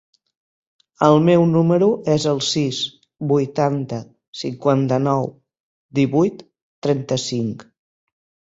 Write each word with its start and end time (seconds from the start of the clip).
El 1.07 1.17
meu 1.27 1.43
número 1.51 1.89
es 2.13 2.25
el 2.31 2.41
sis, 2.47 2.79
vuitanta, 3.33 4.01
cinquanta-nou, 4.41 5.31
divuit, 6.01 6.45
trenta-cinc. 6.89 7.71